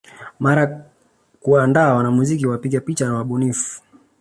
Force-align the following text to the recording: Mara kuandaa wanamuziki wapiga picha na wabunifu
Mara 0.39 0.85
kuandaa 1.39 1.93
wanamuziki 1.93 2.47
wapiga 2.47 2.81
picha 2.81 3.05
na 3.05 3.13
wabunifu 3.13 3.81